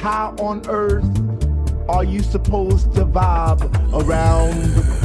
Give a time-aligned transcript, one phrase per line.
[0.00, 1.04] How on earth
[1.86, 3.62] are you supposed to vibe
[3.92, 4.54] around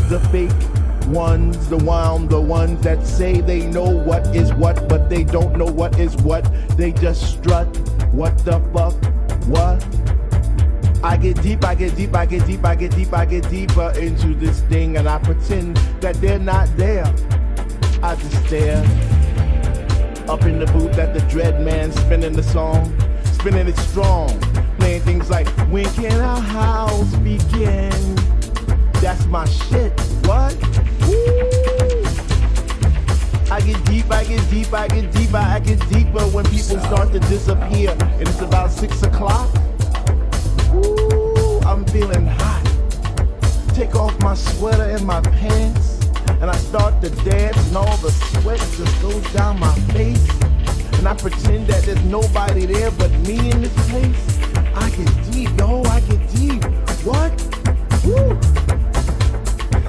[0.08, 5.10] the fake ones, the one, the ones that say they know what is what, but
[5.10, 6.50] they don't know what is what.
[6.78, 7.66] They just strut.
[8.14, 8.94] What the fuck?
[9.48, 9.86] What?
[11.04, 13.92] I get deep, I get deep, I get deep, I get deep, I get deeper
[13.98, 17.06] into this thing, and I pretend that they're not there.
[18.02, 18.78] I just stare
[20.30, 24.30] up in the booth at the dread man spinning the song, spinning it strong,
[24.86, 28.16] playing things like When can our house begin?
[29.02, 30.00] That's my shit.
[30.28, 30.54] What?
[31.08, 32.04] Woo!
[33.50, 37.12] I get deep, I get deep, I get deeper, I get deeper when people start
[37.14, 39.50] to disappear, and it's about six o'clock.
[40.76, 42.66] Ooh, I'm feeling hot.
[43.74, 46.00] Take off my sweater and my pants,
[46.42, 50.30] and I start to dance, and all the sweat just goes down my face.
[51.00, 54.35] And I pretend that there's nobody there but me in this place.
[54.76, 56.64] I get deep, yo, I get deep.
[57.04, 57.32] What?
[58.06, 58.40] Woo!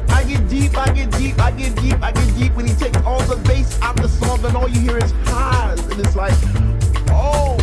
[0.09, 2.99] I get deep, I get deep, I get deep, I get deep when he takes
[2.99, 6.35] all the bass out the song, and all you hear is highs, and it's like,
[7.11, 7.59] oh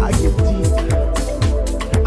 [0.00, 0.68] I get deep.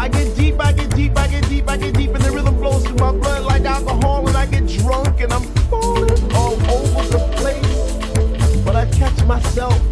[0.00, 2.58] I get deep, I get deep, I get deep, I get deep, and the rhythm
[2.58, 7.08] flows through my blood like alcohol, and I get drunk and I'm falling all over
[7.08, 8.64] the place.
[8.64, 9.91] But I catch myself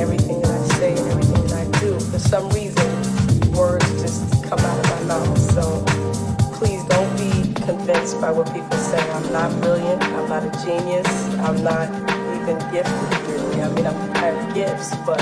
[0.00, 2.00] everything that I say and everything that I do.
[2.00, 2.88] For some reason,
[3.52, 5.38] words just come out of my mouth.
[5.52, 5.84] So
[6.56, 9.02] please don't be convinced by what people say.
[9.12, 10.02] I'm not brilliant.
[10.02, 11.06] I'm not a genius.
[11.40, 11.88] I'm not
[12.40, 13.62] even gifted, really.
[13.62, 15.20] I mean, I'm, I have gifts, but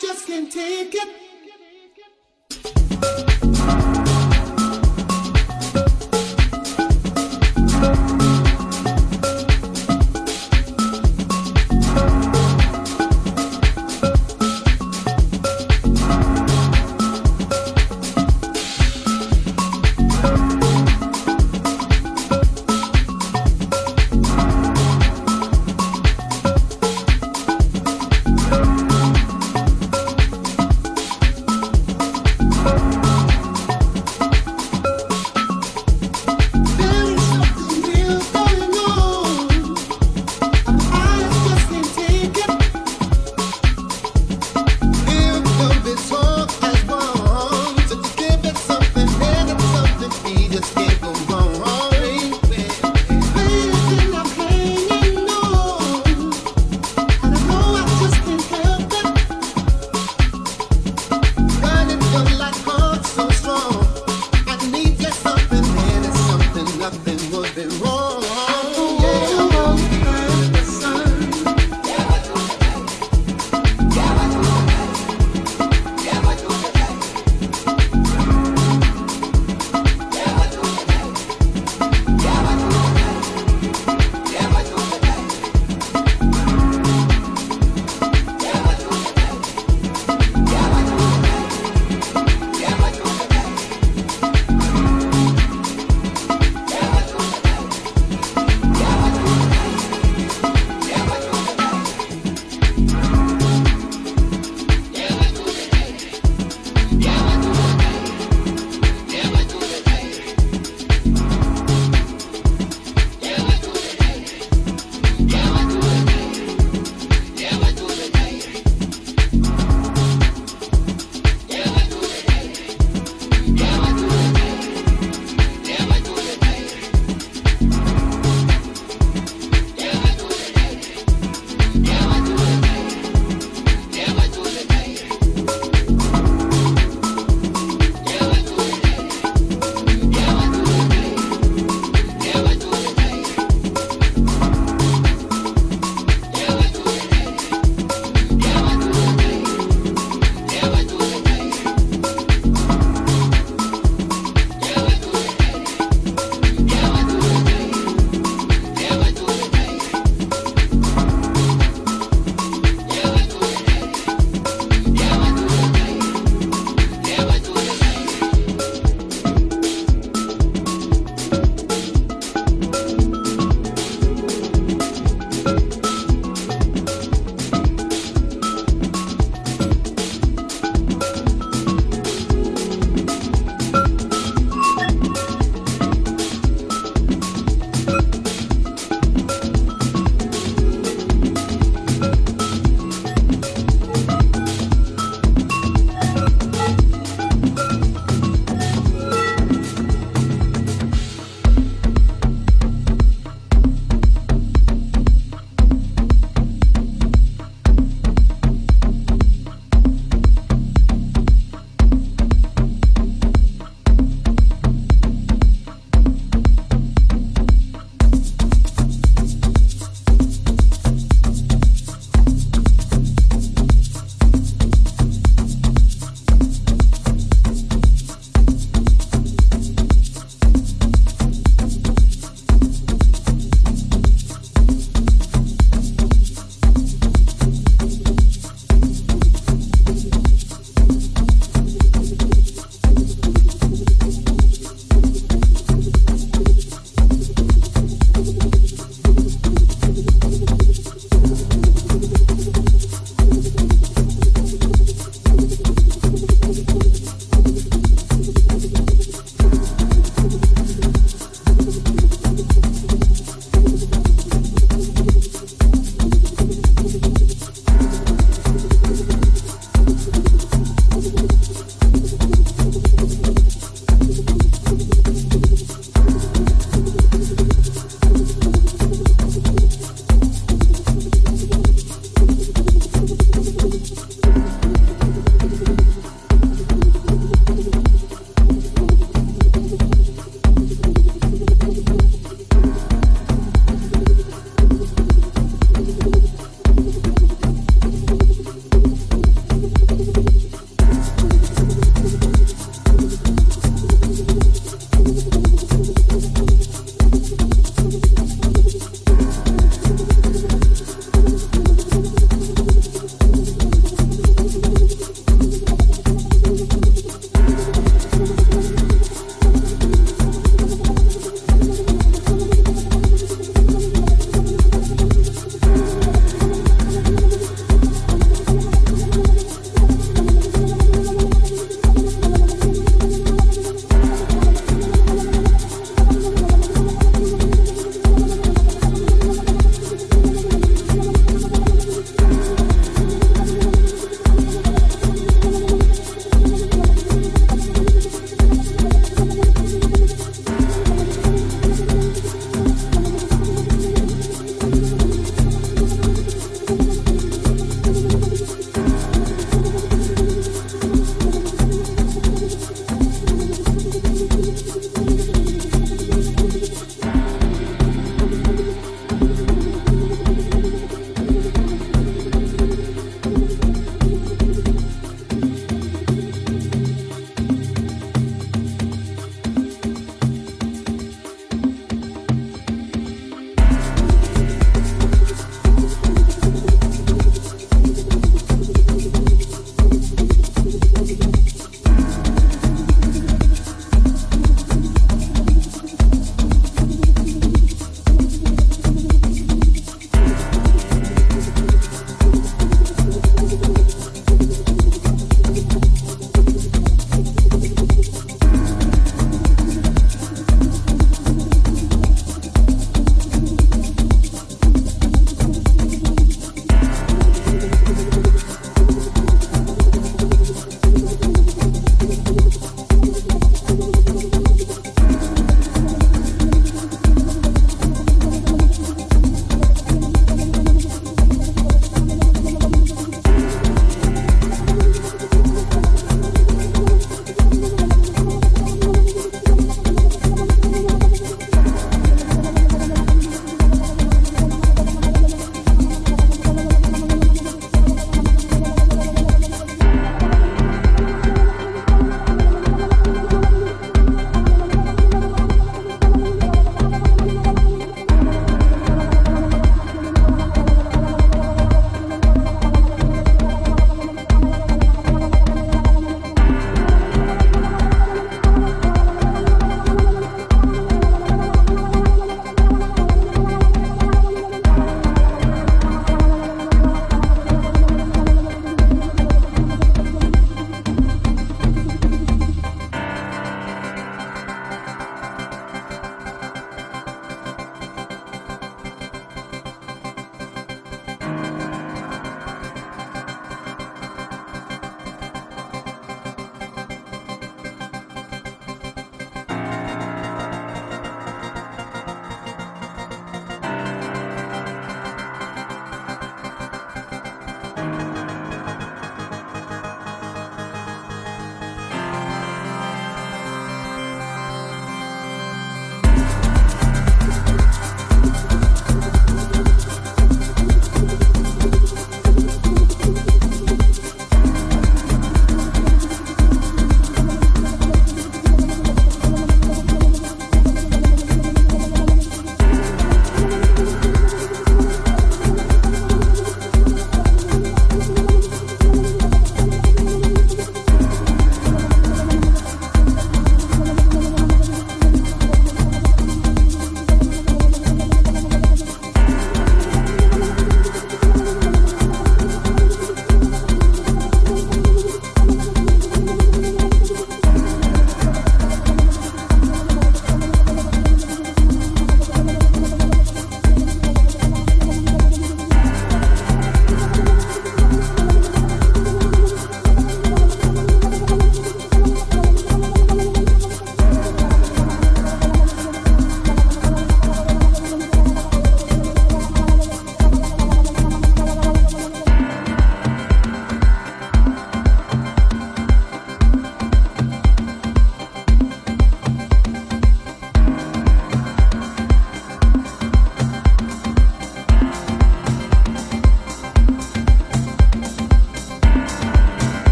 [0.00, 1.25] just can't take it.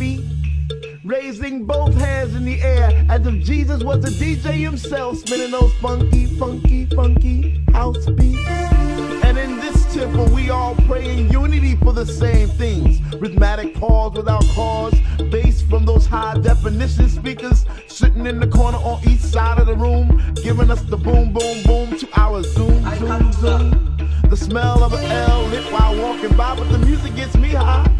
[0.00, 0.24] Feet.
[1.04, 5.72] Raising both hands in the air as if Jesus was a DJ himself, spinning those
[5.74, 8.48] funky, funky, funky house beats.
[9.26, 13.00] And in this temple, we all pray in unity for the same things.
[13.14, 14.94] Rhythmic pause without cause,
[15.30, 19.76] bass from those high definition speakers sitting in the corner on each side of the
[19.76, 20.06] room,
[20.42, 24.08] giving us the boom, boom, boom to our zoom, zoom, zoom.
[24.30, 27.99] The smell of an L lit while walking by, but the music gets me high.